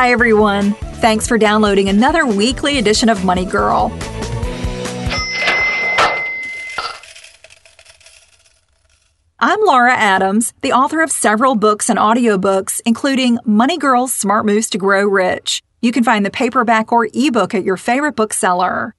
Hi, 0.00 0.12
everyone. 0.12 0.74
Thanks 1.02 1.26
for 1.26 1.38
downloading 1.38 1.88
another 1.88 2.24
weekly 2.24 2.78
edition 2.78 3.08
of 3.08 3.24
Money 3.24 3.44
Girl. 3.44 3.90
I'm 9.40 9.58
Laura 9.64 9.92
Adams, 9.92 10.54
the 10.60 10.70
author 10.70 11.02
of 11.02 11.10
several 11.10 11.56
books 11.56 11.90
and 11.90 11.98
audiobooks, 11.98 12.80
including 12.86 13.40
Money 13.44 13.76
Girl's 13.76 14.14
Smart 14.14 14.46
Moves 14.46 14.70
to 14.70 14.78
Grow 14.78 15.04
Rich. 15.04 15.64
You 15.82 15.90
can 15.90 16.04
find 16.04 16.24
the 16.24 16.30
paperback 16.30 16.92
or 16.92 17.08
ebook 17.12 17.52
at 17.52 17.64
your 17.64 17.76
favorite 17.76 18.14
bookseller. 18.14 18.94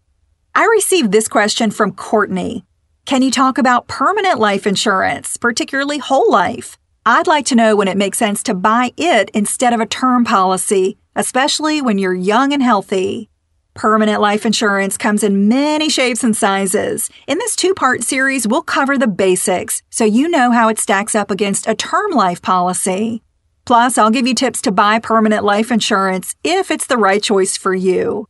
I 0.53 0.65
received 0.65 1.13
this 1.13 1.29
question 1.29 1.71
from 1.71 1.93
Courtney. 1.93 2.65
Can 3.05 3.21
you 3.21 3.31
talk 3.31 3.57
about 3.57 3.87
permanent 3.87 4.37
life 4.37 4.67
insurance, 4.67 5.37
particularly 5.37 5.99
whole 5.99 6.29
life? 6.29 6.77
I'd 7.11 7.25
like 7.25 7.47
to 7.47 7.55
know 7.55 7.75
when 7.75 7.87
it 7.87 7.97
makes 7.97 8.19
sense 8.19 8.43
to 8.43 8.53
buy 8.53 8.93
it 8.95 9.31
instead 9.33 9.73
of 9.73 9.79
a 9.79 9.87
term 9.87 10.25
policy, 10.25 10.99
especially 11.15 11.81
when 11.81 11.97
you're 11.97 12.13
young 12.13 12.53
and 12.53 12.61
healthy. 12.61 13.31
Permanent 13.73 14.21
life 14.21 14.45
insurance 14.45 14.95
comes 14.95 15.23
in 15.23 15.47
many 15.47 15.89
shapes 15.89 16.23
and 16.23 16.37
sizes. 16.37 17.09
In 17.25 17.39
this 17.39 17.55
two 17.55 17.73
part 17.73 18.03
series, 18.03 18.47
we'll 18.47 18.61
cover 18.61 18.95
the 18.95 19.07
basics 19.07 19.81
so 19.89 20.05
you 20.05 20.29
know 20.29 20.51
how 20.51 20.69
it 20.69 20.77
stacks 20.77 21.15
up 21.15 21.31
against 21.31 21.65
a 21.67 21.73
term 21.73 22.11
life 22.11 22.43
policy. 22.43 23.23
Plus, 23.65 23.97
I'll 23.97 24.11
give 24.11 24.27
you 24.27 24.35
tips 24.35 24.61
to 24.61 24.71
buy 24.71 24.99
permanent 24.99 25.43
life 25.43 25.71
insurance 25.71 26.35
if 26.43 26.69
it's 26.69 26.85
the 26.85 26.97
right 26.97 27.23
choice 27.23 27.57
for 27.57 27.73
you. 27.73 28.27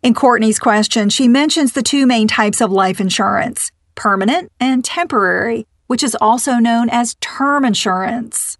In 0.00 0.14
Courtney's 0.14 0.60
question, 0.60 1.08
she 1.08 1.26
mentions 1.26 1.72
the 1.72 1.82
two 1.82 2.06
main 2.06 2.28
types 2.28 2.60
of 2.60 2.70
life 2.70 3.00
insurance 3.00 3.72
permanent 3.94 4.50
and 4.60 4.84
temporary, 4.84 5.66
which 5.86 6.02
is 6.02 6.16
also 6.20 6.54
known 6.54 6.88
as 6.90 7.16
term 7.20 7.64
insurance. 7.64 8.58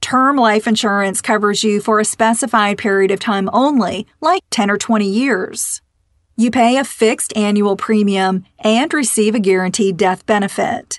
Term 0.00 0.36
life 0.36 0.66
insurance 0.66 1.20
covers 1.20 1.62
you 1.62 1.80
for 1.80 2.00
a 2.00 2.04
specified 2.04 2.78
period 2.78 3.10
of 3.10 3.20
time 3.20 3.48
only, 3.52 4.06
like 4.20 4.42
10 4.50 4.70
or 4.70 4.76
20 4.76 5.08
years. 5.08 5.80
You 6.36 6.50
pay 6.50 6.76
a 6.76 6.84
fixed 6.84 7.36
annual 7.36 7.76
premium 7.76 8.44
and 8.58 8.92
receive 8.92 9.34
a 9.34 9.40
guaranteed 9.40 9.96
death 9.96 10.26
benefit. 10.26 10.98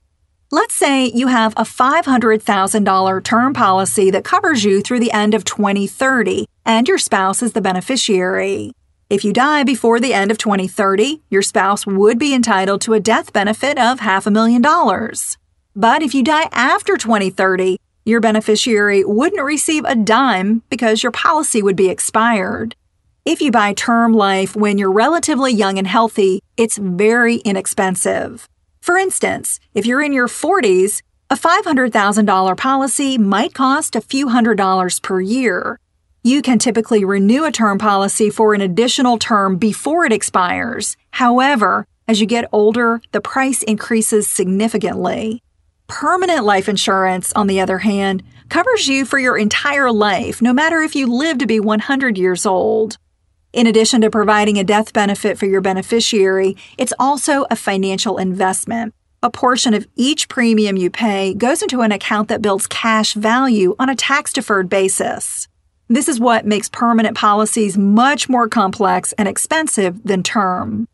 Let's 0.51 0.75
say 0.75 1.07
you 1.07 1.27
have 1.27 1.53
a 1.57 1.63
$500,000 1.63 3.23
term 3.23 3.53
policy 3.53 4.11
that 4.11 4.23
covers 4.23 4.63
you 4.63 4.81
through 4.81 4.99
the 4.99 5.11
end 5.11 5.33
of 5.33 5.43
2030 5.43 6.45
and 6.65 6.87
your 6.87 6.99
spouse 6.99 7.41
is 7.41 7.53
the 7.53 7.61
beneficiary. 7.61 8.71
If 9.13 9.23
you 9.23 9.31
die 9.31 9.63
before 9.63 9.99
the 9.99 10.11
end 10.11 10.31
of 10.31 10.39
2030, 10.39 11.21
your 11.29 11.43
spouse 11.43 11.85
would 11.85 12.17
be 12.17 12.33
entitled 12.33 12.81
to 12.81 12.95
a 12.95 12.99
death 12.99 13.31
benefit 13.31 13.77
of 13.77 13.99
half 13.99 14.25
a 14.25 14.31
million 14.31 14.59
dollars. 14.59 15.37
But 15.75 16.01
if 16.01 16.15
you 16.15 16.23
die 16.23 16.49
after 16.51 16.97
2030, 16.97 17.77
your 18.05 18.19
beneficiary 18.19 19.05
wouldn't 19.05 19.43
receive 19.43 19.85
a 19.85 19.93
dime 19.93 20.63
because 20.67 21.03
your 21.03 21.11
policy 21.11 21.61
would 21.61 21.75
be 21.75 21.89
expired. 21.89 22.75
If 23.23 23.39
you 23.39 23.51
buy 23.51 23.73
term 23.73 24.13
life 24.13 24.55
when 24.55 24.79
you're 24.79 24.91
relatively 24.91 25.53
young 25.53 25.77
and 25.77 25.85
healthy, 25.85 26.41
it's 26.57 26.79
very 26.79 27.35
inexpensive. 27.35 28.49
For 28.81 28.97
instance, 28.97 29.59
if 29.75 29.85
you're 29.85 30.01
in 30.01 30.13
your 30.13 30.27
40s, 30.27 31.03
a 31.29 31.37
$500,000 31.37 32.57
policy 32.57 33.19
might 33.19 33.53
cost 33.53 33.95
a 33.95 34.01
few 34.01 34.29
hundred 34.29 34.57
dollars 34.57 34.99
per 34.99 35.21
year. 35.21 35.77
You 36.25 36.41
can 36.41 36.57
typically 36.57 37.03
renew 37.03 37.43
a 37.43 37.51
term 37.51 37.77
policy 37.77 38.29
for 38.29 38.53
an 38.53 38.61
additional 38.61 39.17
term 39.17 39.57
before 39.57 40.05
it 40.05 40.13
expires. 40.13 40.95
However, 41.11 41.85
as 42.07 42.21
you 42.21 42.27
get 42.27 42.47
older, 42.53 43.01
the 43.11 43.19
price 43.19 43.61
increases 43.61 44.29
significantly. 44.29 45.43
Permanent 45.87 46.45
life 46.45 46.69
insurance, 46.69 47.33
on 47.33 47.47
the 47.47 47.59
other 47.59 47.79
hand, 47.79 48.23
covers 48.47 48.87
you 48.87 49.03
for 49.03 49.19
your 49.19 49.37
entire 49.37 49.91
life, 49.91 50.41
no 50.41 50.53
matter 50.53 50.81
if 50.81 50.95
you 50.95 51.07
live 51.07 51.39
to 51.39 51.45
be 51.45 51.59
100 51.59 52.17
years 52.17 52.45
old. 52.45 52.97
In 53.51 53.67
addition 53.67 53.99
to 53.99 54.09
providing 54.09 54.57
a 54.57 54.63
death 54.63 54.93
benefit 54.93 55.37
for 55.37 55.45
your 55.45 55.59
beneficiary, 55.59 56.55
it's 56.77 56.93
also 56.97 57.45
a 57.51 57.57
financial 57.57 58.17
investment. 58.17 58.93
A 59.21 59.29
portion 59.29 59.73
of 59.73 59.87
each 59.97 60.29
premium 60.29 60.77
you 60.77 60.89
pay 60.89 61.33
goes 61.33 61.61
into 61.61 61.81
an 61.81 61.91
account 61.91 62.29
that 62.29 62.41
builds 62.41 62.65
cash 62.65 63.13
value 63.13 63.75
on 63.77 63.89
a 63.89 63.95
tax 63.95 64.31
deferred 64.31 64.69
basis. 64.69 65.49
This 65.93 66.09
is 66.09 66.19
what 66.19 66.47
makes 66.47 66.69
permanent 66.69 67.15
policies 67.15 67.77
much 67.77 68.27
more 68.27 68.49
complex 68.49 69.13
and 69.15 69.27
expensive 69.27 70.01
than 70.03 70.23
term. 70.23 70.87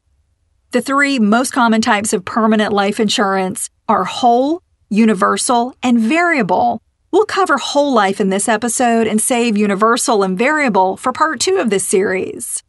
The 0.71 0.81
three 0.81 1.19
most 1.19 1.53
common 1.53 1.79
types 1.79 2.11
of 2.11 2.25
permanent 2.25 2.73
life 2.73 2.99
insurance 2.99 3.69
are 3.87 4.03
whole, 4.03 4.61
universal, 4.89 5.73
and 5.81 5.97
variable. 6.01 6.81
We'll 7.11 7.23
cover 7.23 7.57
whole 7.57 7.93
life 7.93 8.19
in 8.19 8.27
this 8.27 8.49
episode 8.49 9.07
and 9.07 9.21
save 9.21 9.55
universal 9.55 10.21
and 10.21 10.37
variable 10.37 10.97
for 10.97 11.13
part 11.13 11.39
two 11.39 11.59
of 11.59 11.69
this 11.69 11.87
series. 11.87 12.61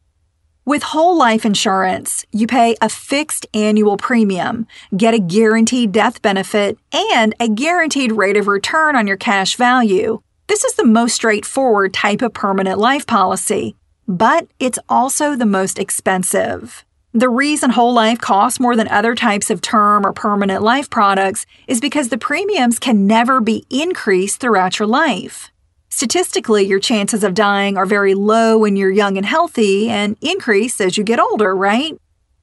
With 0.65 0.85
whole 0.85 1.19
life 1.19 1.45
insurance, 1.45 2.25
you 2.31 2.47
pay 2.47 2.77
a 2.81 2.89
fixed 2.89 3.45
annual 3.55 3.97
premium, 3.97 4.69
get 4.97 5.15
a 5.15 5.19
guaranteed 5.19 5.91
death 5.91 6.23
benefit, 6.23 6.79
and 6.93 7.35
a 7.41 7.49
guaranteed 7.49 8.13
rate 8.13 8.37
of 8.37 8.47
return 8.47 8.95
on 8.95 9.09
your 9.09 9.17
cash 9.17 9.57
value. 9.57 10.23
This 10.51 10.65
is 10.65 10.75
the 10.75 10.85
most 10.85 11.15
straightforward 11.15 11.95
type 11.95 12.23
of 12.23 12.35
permanent 12.35 12.81
life 12.81 13.07
policy, 13.07 13.77
but 14.09 14.49
it's 14.59 14.81
also 14.89 15.37
the 15.37 15.47
most 15.47 15.79
expensive. 15.79 16.85
The 17.15 17.29
reason 17.29 17.71
whole 17.71 17.95
life 17.95 18.19
costs 18.19 18.59
more 18.59 18.75
than 18.75 18.89
other 18.89 19.15
types 19.15 19.49
of 19.51 19.61
term 19.61 20.05
or 20.05 20.13
permanent 20.13 20.65
life 20.65 20.91
products 20.91 21.47
is 21.69 21.81
because 21.81 22.09
the 22.09 22.19
premiums 22.19 22.81
can 22.81 23.07
never 23.07 23.41
be 23.41 23.65
increased 23.71 24.41
throughout 24.41 24.81
your 24.81 24.89
life. 24.89 25.53
Statistically, 25.89 26.67
your 26.67 26.81
chances 26.81 27.23
of 27.23 27.35
dying 27.35 27.77
are 27.77 27.87
very 27.87 28.15
low 28.15 28.59
when 28.59 28.75
you're 28.75 28.91
young 28.91 29.17
and 29.17 29.27
healthy 29.27 29.89
and 29.89 30.17
increase 30.21 30.81
as 30.81 30.99
you 30.99 31.05
get 31.05 31.21
older, 31.21 31.55
right? 31.55 31.97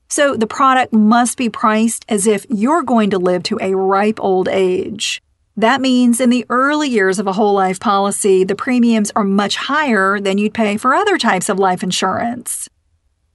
So 0.07 0.37
the 0.37 0.47
product 0.47 0.93
must 0.93 1.37
be 1.37 1.49
priced 1.49 2.05
as 2.07 2.25
if 2.25 2.45
you're 2.49 2.83
going 2.83 3.09
to 3.09 3.19
live 3.19 3.43
to 3.43 3.59
a 3.61 3.75
ripe 3.75 4.21
old 4.21 4.47
age. 4.47 5.21
That 5.57 5.81
means 5.81 6.21
in 6.21 6.29
the 6.29 6.45
early 6.51 6.87
years 6.87 7.17
of 7.17 7.25
a 7.25 7.33
whole 7.33 7.55
life 7.55 7.79
policy, 7.79 8.43
the 8.43 8.55
premiums 8.55 9.11
are 9.15 9.23
much 9.23 9.55
higher 9.55 10.19
than 10.19 10.37
you'd 10.37 10.53
pay 10.53 10.77
for 10.77 10.93
other 10.93 11.17
types 11.17 11.49
of 11.49 11.57
life 11.57 11.81
insurance. 11.81 12.69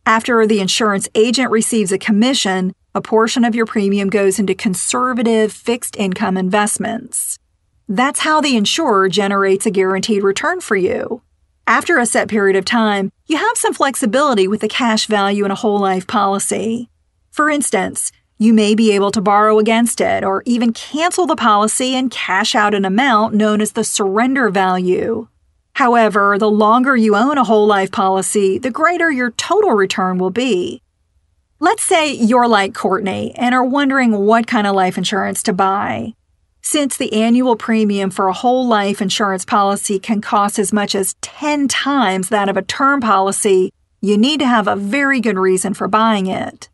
After 0.07 0.47
the 0.47 0.61
insurance 0.61 1.09
agent 1.17 1.51
receives 1.51 1.91
a 1.91 1.99
commission, 1.99 2.75
a 2.95 3.01
portion 3.01 3.45
of 3.45 3.57
your 3.57 3.67
premium 3.67 4.09
goes 4.09 4.39
into 4.39 4.55
conservative 4.55 5.53
fixed 5.53 5.97
income 5.97 6.37
investments. 6.37 7.41
That's 7.89 8.21
how 8.21 8.41
the 8.41 8.57
insurer 8.57 9.09
generates 9.09 9.67
a 9.67 9.73
guaranteed 9.73 10.23
return 10.23 10.61
for 10.61 10.77
you. 10.77 11.23
After 11.67 11.99
a 11.99 12.07
set 12.07 12.29
period 12.29 12.57
of 12.57 12.65
time, 12.65 13.11
you 13.27 13.37
have 13.37 13.57
some 13.57 13.75
flexibility 13.75 14.47
with 14.47 14.61
the 14.61 14.69
cash 14.69 15.07
value 15.07 15.45
in 15.45 15.51
a 15.51 15.57
whole 15.57 15.81
life 15.81 16.07
policy. 16.07 16.89
For 17.33 17.51
instance, 17.51 18.13
you 18.43 18.53
may 18.53 18.75
be 18.75 18.91
able 18.91 19.13
to 19.13 19.21
borrow 19.21 19.61
against 19.61 20.01
it 20.01 20.25
or 20.25 20.43
even 20.47 20.73
cancel 20.73 21.27
the 21.27 21.37
policy 21.37 21.95
and 21.95 22.11
cash 22.11 22.57
out 22.57 22.75
an 22.75 22.85
amount 22.85 23.35
known 23.35 23.61
as 23.61 23.73
the 23.73 23.85
surrender 23.85 24.51
value. 24.51 25.29
However, 25.75 26.37
the 26.39 26.51
longer 26.51 26.97
you 26.97 27.15
own 27.15 27.39
a 27.39 27.45
whole 27.45 27.69
life 27.69 27.93
policy, 27.93 28.59
the 28.59 28.71
greater 28.71 29.13
your 29.13 29.31
total 29.31 29.71
return 29.71 30.19
will 30.19 30.31
be. 30.31 30.83
Let's 31.61 31.85
say 31.85 32.13
you're 32.13 32.49
like 32.49 32.75
Courtney 32.75 33.33
and 33.37 33.55
are 33.55 33.65
wondering 33.65 34.27
what 34.27 34.49
kind 34.49 34.67
of 34.67 34.75
life 34.75 34.99
insurance 34.99 35.45
to 35.45 35.53
buy. 35.53 36.15
Since 36.63 36.97
the 36.97 37.13
annual 37.13 37.55
premium 37.55 38.11
for 38.11 38.27
a 38.27 38.33
whole 38.33 38.67
life 38.67 39.01
insurance 39.01 39.45
policy 39.45 40.01
can 40.01 40.21
cost 40.21 40.59
as 40.59 40.73
much 40.73 40.97
as 40.97 41.15
10 41.21 41.69
times 41.69 42.29
that 42.29 42.49
of 42.49 42.57
a 42.57 42.63
term 42.63 43.01
policy, 43.01 43.73
you 44.01 44.19
need 44.19 44.41
to 44.41 44.47
have 44.49 44.67
a 44.67 44.75
very 44.75 45.21
good 45.21 45.39
reason 45.39 45.75
for 45.75 45.87
buying 45.87 46.27
it. 46.27 46.69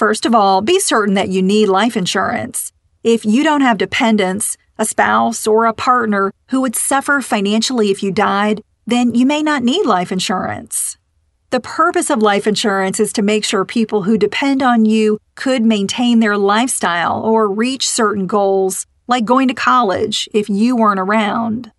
First 0.00 0.24
of 0.24 0.34
all, 0.34 0.62
be 0.62 0.80
certain 0.80 1.12
that 1.16 1.28
you 1.28 1.42
need 1.42 1.66
life 1.66 1.94
insurance. 1.94 2.72
If 3.04 3.26
you 3.26 3.44
don't 3.44 3.60
have 3.60 3.76
dependents, 3.76 4.56
a 4.78 4.86
spouse, 4.86 5.46
or 5.46 5.66
a 5.66 5.74
partner 5.74 6.32
who 6.48 6.62
would 6.62 6.74
suffer 6.74 7.20
financially 7.20 7.90
if 7.90 8.02
you 8.02 8.10
died, 8.10 8.62
then 8.86 9.14
you 9.14 9.26
may 9.26 9.42
not 9.42 9.62
need 9.62 9.84
life 9.84 10.10
insurance. 10.10 10.96
The 11.50 11.60
purpose 11.60 12.08
of 12.08 12.22
life 12.22 12.46
insurance 12.46 12.98
is 12.98 13.12
to 13.12 13.20
make 13.20 13.44
sure 13.44 13.66
people 13.66 14.04
who 14.04 14.16
depend 14.16 14.62
on 14.62 14.86
you 14.86 15.18
could 15.34 15.62
maintain 15.62 16.20
their 16.20 16.38
lifestyle 16.38 17.20
or 17.20 17.46
reach 17.46 17.86
certain 17.86 18.26
goals, 18.26 18.86
like 19.06 19.26
going 19.26 19.48
to 19.48 19.54
college, 19.54 20.30
if 20.32 20.48
you 20.48 20.76
weren't 20.76 20.98
around. 20.98 21.72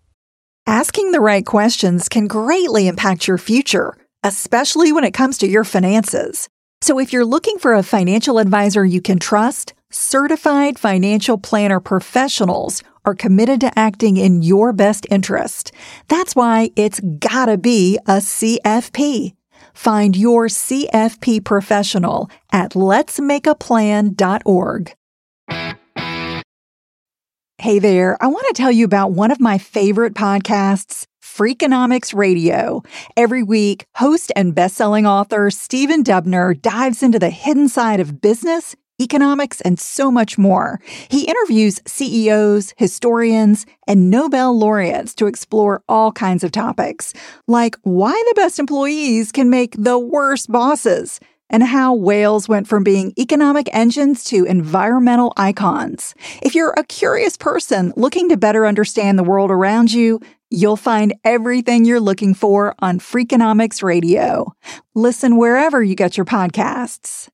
Asking 0.64 1.10
the 1.10 1.20
right 1.20 1.44
questions 1.44 2.08
can 2.08 2.28
greatly 2.28 2.86
impact 2.86 3.26
your 3.26 3.36
future, 3.36 3.96
especially 4.22 4.92
when 4.92 5.02
it 5.02 5.10
comes 5.10 5.38
to 5.38 5.48
your 5.48 5.64
finances. 5.64 6.48
So 6.82 6.98
if 6.98 7.12
you're 7.12 7.24
looking 7.24 7.58
for 7.58 7.74
a 7.74 7.84
financial 7.84 8.40
advisor 8.40 8.84
you 8.84 9.00
can 9.00 9.20
trust, 9.20 9.72
certified 9.90 10.80
financial 10.80 11.38
planner 11.38 11.78
professionals 11.78 12.82
are 13.04 13.14
committed 13.14 13.60
to 13.60 13.78
acting 13.78 14.16
in 14.16 14.42
your 14.42 14.72
best 14.72 15.06
interest. 15.08 15.70
That's 16.08 16.34
why 16.34 16.70
it's 16.74 16.98
gotta 17.20 17.56
be 17.56 18.00
a 18.06 18.16
CFP. 18.16 19.34
Find 19.74 20.16
your 20.16 20.48
CFP 20.48 21.44
professional 21.44 22.28
at 22.50 22.72
letsmakeaplan.org. 22.72 24.94
Hey 27.58 27.78
there, 27.78 28.16
I 28.20 28.26
want 28.26 28.46
to 28.48 28.54
tell 28.54 28.72
you 28.72 28.84
about 28.84 29.12
one 29.12 29.30
of 29.30 29.40
my 29.40 29.56
favorite 29.56 30.14
podcasts, 30.14 31.06
Freakonomics 31.32 32.14
Radio. 32.14 32.82
Every 33.16 33.42
week, 33.42 33.86
host 33.94 34.30
and 34.36 34.54
best-selling 34.54 35.06
author 35.06 35.50
Stephen 35.50 36.04
Dubner 36.04 36.60
dives 36.60 37.02
into 37.02 37.18
the 37.18 37.30
hidden 37.30 37.70
side 37.70 38.00
of 38.00 38.20
business, 38.20 38.76
economics, 39.00 39.62
and 39.62 39.80
so 39.80 40.10
much 40.10 40.36
more. 40.36 40.78
He 41.08 41.24
interviews 41.24 41.80
CEOs, 41.86 42.74
historians, 42.76 43.64
and 43.88 44.10
Nobel 44.10 44.58
laureates 44.58 45.14
to 45.14 45.26
explore 45.26 45.82
all 45.88 46.12
kinds 46.12 46.44
of 46.44 46.52
topics, 46.52 47.14
like 47.48 47.76
why 47.82 48.12
the 48.12 48.34
best 48.34 48.58
employees 48.58 49.32
can 49.32 49.48
make 49.48 49.74
the 49.78 49.98
worst 49.98 50.52
bosses– 50.52 51.18
and 51.52 51.62
how 51.62 51.94
whales 51.94 52.48
went 52.48 52.66
from 52.66 52.82
being 52.82 53.12
economic 53.18 53.68
engines 53.72 54.24
to 54.24 54.44
environmental 54.46 55.34
icons. 55.36 56.14
If 56.40 56.54
you're 56.54 56.74
a 56.76 56.84
curious 56.84 57.36
person 57.36 57.92
looking 57.94 58.30
to 58.30 58.38
better 58.38 58.66
understand 58.66 59.18
the 59.18 59.22
world 59.22 59.50
around 59.50 59.92
you, 59.92 60.18
you'll 60.52 60.76
find 60.76 61.14
everything 61.24 61.84
you're 61.84 62.00
looking 62.00 62.34
for 62.34 62.74
on 62.80 62.98
Freakonomics 62.98 63.82
Radio. 63.82 64.54
Listen 64.94 65.36
wherever 65.36 65.82
you 65.82 65.94
get 65.94 66.16
your 66.16 66.26
podcasts. 66.26 67.28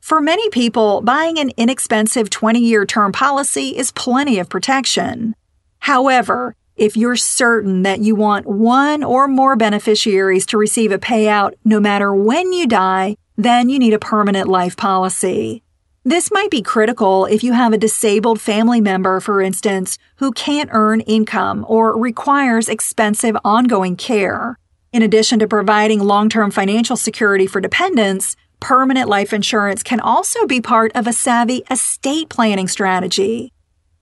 For 0.00 0.22
many 0.22 0.48
people, 0.48 1.02
buying 1.02 1.38
an 1.38 1.50
inexpensive 1.58 2.30
20 2.30 2.60
year 2.60 2.86
term 2.86 3.12
policy 3.12 3.76
is 3.76 3.92
plenty 3.92 4.38
of 4.38 4.48
protection. 4.48 5.34
However, 5.80 6.54
if 6.76 6.96
you're 6.96 7.16
certain 7.16 7.82
that 7.82 8.00
you 8.00 8.14
want 8.14 8.46
one 8.46 9.04
or 9.04 9.28
more 9.28 9.56
beneficiaries 9.56 10.46
to 10.46 10.56
receive 10.56 10.92
a 10.92 10.98
payout 10.98 11.52
no 11.64 11.80
matter 11.80 12.14
when 12.14 12.52
you 12.52 12.66
die, 12.66 13.16
then 13.36 13.68
you 13.68 13.78
need 13.78 13.92
a 13.92 13.98
permanent 13.98 14.48
life 14.48 14.76
policy. 14.76 15.62
This 16.08 16.30
might 16.30 16.50
be 16.50 16.62
critical 16.62 17.26
if 17.26 17.44
you 17.44 17.52
have 17.52 17.74
a 17.74 17.76
disabled 17.76 18.40
family 18.40 18.80
member, 18.80 19.20
for 19.20 19.42
instance, 19.42 19.98
who 20.16 20.32
can't 20.32 20.70
earn 20.72 21.02
income 21.02 21.66
or 21.68 21.98
requires 21.98 22.70
expensive 22.70 23.36
ongoing 23.44 23.94
care. 23.94 24.58
In 24.90 25.02
addition 25.02 25.38
to 25.40 25.46
providing 25.46 26.00
long 26.00 26.30
term 26.30 26.50
financial 26.50 26.96
security 26.96 27.46
for 27.46 27.60
dependents, 27.60 28.36
permanent 28.58 29.10
life 29.10 29.34
insurance 29.34 29.82
can 29.82 30.00
also 30.00 30.46
be 30.46 30.62
part 30.62 30.92
of 30.94 31.06
a 31.06 31.12
savvy 31.12 31.62
estate 31.70 32.30
planning 32.30 32.68
strategy. 32.68 33.52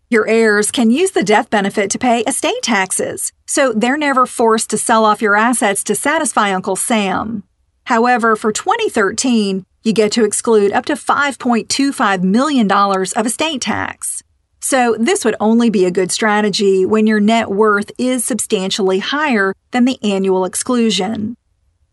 Your 0.08 0.28
heirs 0.28 0.70
can 0.70 0.92
use 0.92 1.10
the 1.10 1.24
death 1.24 1.50
benefit 1.50 1.90
to 1.90 1.98
pay 1.98 2.20
estate 2.20 2.62
taxes, 2.62 3.32
so 3.46 3.72
they're 3.72 3.98
never 3.98 4.26
forced 4.26 4.70
to 4.70 4.78
sell 4.78 5.04
off 5.04 5.20
your 5.20 5.34
assets 5.34 5.82
to 5.82 5.96
satisfy 5.96 6.52
Uncle 6.52 6.76
Sam. 6.76 7.42
However, 7.86 8.36
for 8.36 8.52
2013, 8.52 9.66
you 9.86 9.92
get 9.92 10.12
to 10.12 10.24
exclude 10.24 10.72
up 10.72 10.84
to 10.86 10.94
$5.25 10.94 12.22
million 12.22 12.70
of 12.70 13.26
estate 13.26 13.60
tax. 13.60 14.22
So, 14.60 14.96
this 14.98 15.24
would 15.24 15.36
only 15.38 15.70
be 15.70 15.84
a 15.84 15.92
good 15.92 16.10
strategy 16.10 16.84
when 16.84 17.06
your 17.06 17.20
net 17.20 17.50
worth 17.50 17.92
is 17.98 18.24
substantially 18.24 18.98
higher 18.98 19.54
than 19.70 19.84
the 19.84 19.98
annual 20.02 20.44
exclusion. 20.44 21.36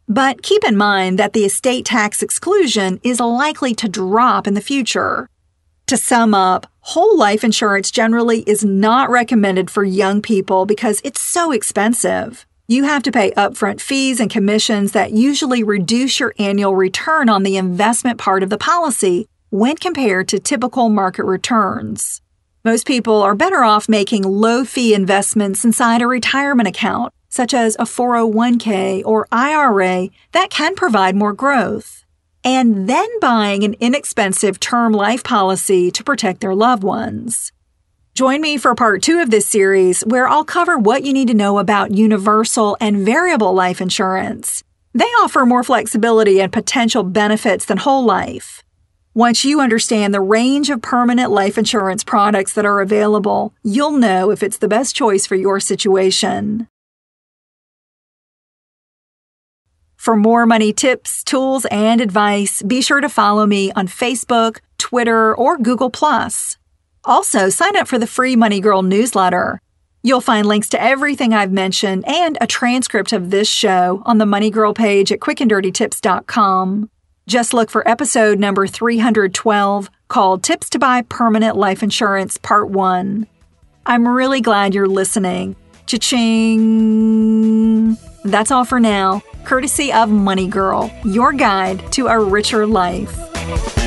But 0.07 0.41
keep 0.41 0.63
in 0.63 0.75
mind 0.75 1.19
that 1.19 1.33
the 1.33 1.45
estate 1.45 1.85
tax 1.85 2.23
exclusion 2.23 2.99
is 3.03 3.19
likely 3.19 3.75
to 3.75 3.87
drop 3.87 4.47
in 4.47 4.55
the 4.55 4.61
future. 4.61 5.29
To 5.87 5.97
sum 5.97 6.33
up, 6.33 6.65
whole 6.79 7.17
life 7.17 7.43
insurance 7.43 7.91
generally 7.91 8.39
is 8.41 8.65
not 8.65 9.09
recommended 9.09 9.69
for 9.69 9.83
young 9.83 10.21
people 10.21 10.65
because 10.65 10.99
it's 11.03 11.21
so 11.21 11.51
expensive. 11.51 12.45
You 12.67 12.85
have 12.85 13.03
to 13.03 13.11
pay 13.11 13.31
upfront 13.31 13.81
fees 13.81 14.21
and 14.21 14.31
commissions 14.31 14.93
that 14.93 15.11
usually 15.11 15.63
reduce 15.63 16.21
your 16.21 16.33
annual 16.39 16.73
return 16.73 17.27
on 17.27 17.43
the 17.43 17.57
investment 17.57 18.17
part 18.17 18.41
of 18.41 18.49
the 18.49 18.57
policy 18.57 19.27
when 19.49 19.75
compared 19.75 20.29
to 20.29 20.39
typical 20.39 20.87
market 20.87 21.25
returns. 21.25 22.21
Most 22.63 22.87
people 22.87 23.21
are 23.21 23.35
better 23.35 23.65
off 23.65 23.89
making 23.89 24.23
low 24.23 24.63
fee 24.63 24.93
investments 24.93 25.65
inside 25.65 26.01
a 26.01 26.07
retirement 26.07 26.69
account, 26.69 27.13
such 27.27 27.53
as 27.53 27.75
a 27.75 27.83
401k 27.83 29.03
or 29.05 29.27
IRA, 29.29 30.07
that 30.31 30.49
can 30.49 30.73
provide 30.73 31.17
more 31.17 31.33
growth 31.33 32.05
and 32.45 32.87
then 32.87 33.07
buying 33.19 33.65
an 33.65 33.75
inexpensive 33.81 34.59
term 34.61 34.93
life 34.93 35.23
policy 35.23 35.91
to 35.91 36.03
protect 36.03 36.39
their 36.39 36.55
loved 36.55 36.83
ones. 36.83 37.51
Join 38.13 38.41
me 38.41 38.57
for 38.57 38.75
part 38.75 39.01
two 39.01 39.21
of 39.21 39.31
this 39.31 39.47
series, 39.47 40.01
where 40.01 40.27
I'll 40.27 40.45
cover 40.45 40.77
what 40.77 41.03
you 41.03 41.13
need 41.13 41.29
to 41.29 41.33
know 41.33 41.57
about 41.57 41.95
universal 41.95 42.77
and 42.79 43.03
variable 43.03 43.53
life 43.53 43.81
insurance. 43.81 44.63
They 44.93 45.05
offer 45.05 45.47
more 45.47 45.63
flexibility 45.63 46.39
and 46.39 46.53
potential 46.53 47.01
benefits 47.01 47.65
than 47.65 47.79
whole 47.79 48.05
life. 48.05 48.61
Once 49.15 49.43
you 49.43 49.59
understand 49.59 50.13
the 50.13 50.21
range 50.21 50.69
of 50.69 50.83
permanent 50.83 51.31
life 51.31 51.57
insurance 51.57 52.03
products 52.03 52.53
that 52.53 52.65
are 52.65 52.81
available, 52.81 53.51
you'll 53.63 53.91
know 53.91 54.29
if 54.29 54.43
it's 54.43 54.59
the 54.59 54.67
best 54.67 54.95
choice 54.95 55.25
for 55.25 55.35
your 55.35 55.59
situation. 55.59 56.67
For 59.95 60.15
more 60.15 60.45
money 60.45 60.71
tips, 60.71 61.23
tools, 61.23 61.65
and 61.71 61.99
advice, 61.99 62.61
be 62.61 62.79
sure 62.79 63.01
to 63.01 63.09
follow 63.09 63.47
me 63.47 63.71
on 63.71 63.87
Facebook, 63.87 64.59
Twitter, 64.77 65.33
or 65.33 65.57
Google. 65.57 65.89
Also, 67.05 67.49
sign 67.49 67.75
up 67.75 67.87
for 67.87 67.99
the 67.99 68.07
free 68.07 68.35
Money 68.35 68.59
Girl 68.59 68.81
newsletter. 68.81 69.61
You'll 70.03 70.21
find 70.21 70.45
links 70.45 70.69
to 70.69 70.81
everything 70.81 71.33
I've 71.33 71.51
mentioned 71.51 72.07
and 72.07 72.37
a 72.41 72.47
transcript 72.47 73.13
of 73.13 73.29
this 73.29 73.47
show 73.47 74.01
on 74.05 74.17
the 74.17 74.25
Money 74.25 74.49
Girl 74.49 74.73
page 74.73 75.11
at 75.11 75.19
quickanddirtytips.com. 75.19 76.89
Just 77.25 77.53
look 77.53 77.69
for 77.69 77.87
episode 77.87 78.37
number 78.39 78.67
312 78.67 79.89
called 80.09 80.43
Tips 80.43 80.69
to 80.71 80.79
Buy 80.79 81.03
Permanent 81.03 81.55
Life 81.55 81.81
Insurance 81.83 82.37
Part 82.37 82.69
1. 82.69 83.27
I'm 83.85 84.07
really 84.07 84.41
glad 84.41 84.73
you're 84.73 84.87
listening. 84.87 85.55
Cha-ching! 85.85 86.87
That's 88.25 88.51
all 88.51 88.65
for 88.65 88.79
now 88.79 89.21
courtesy 89.43 89.91
of 89.91 90.09
Money 90.09 90.47
Girl, 90.47 90.89
your 91.03 91.33
guide 91.33 91.91
to 91.93 92.07
a 92.07 92.17
richer 92.17 92.65
life. 92.65 93.82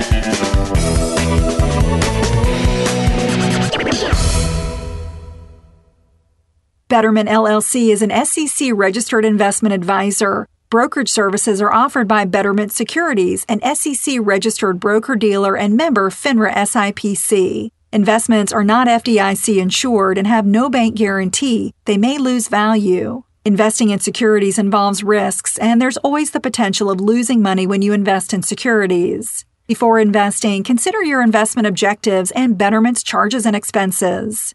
Betterment 6.88 7.28
LLC 7.28 7.88
is 7.88 8.00
an 8.00 8.12
SEC 8.24 8.70
registered 8.72 9.24
investment 9.24 9.72
advisor. 9.72 10.46
Brokerage 10.70 11.08
services 11.10 11.60
are 11.60 11.72
offered 11.72 12.06
by 12.06 12.24
Betterment 12.24 12.70
Securities, 12.70 13.44
an 13.48 13.60
SEC 13.74 14.18
registered 14.20 14.78
broker 14.78 15.16
dealer 15.16 15.56
and 15.56 15.76
member 15.76 16.10
FINRA 16.10 16.54
SIPC. 16.54 17.70
Investments 17.92 18.52
are 18.52 18.62
not 18.62 18.86
FDIC 18.86 19.60
insured 19.60 20.16
and 20.16 20.28
have 20.28 20.46
no 20.46 20.70
bank 20.70 20.94
guarantee. 20.94 21.74
They 21.86 21.98
may 21.98 22.18
lose 22.18 22.46
value. 22.46 23.24
Investing 23.44 23.90
in 23.90 23.98
securities 23.98 24.56
involves 24.56 25.02
risks, 25.02 25.58
and 25.58 25.82
there's 25.82 25.96
always 25.98 26.30
the 26.30 26.40
potential 26.40 26.88
of 26.88 27.00
losing 27.00 27.42
money 27.42 27.66
when 27.66 27.82
you 27.82 27.94
invest 27.94 28.32
in 28.32 28.44
securities. 28.44 29.44
Before 29.66 29.98
investing, 29.98 30.62
consider 30.62 31.02
your 31.02 31.20
investment 31.20 31.66
objectives 31.66 32.30
and 32.30 32.56
Betterment's 32.56 33.02
charges 33.02 33.44
and 33.44 33.56
expenses. 33.56 34.54